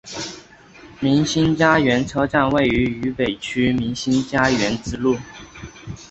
[0.99, 5.15] 民心佳园车站位于渝北区民心佳园支路。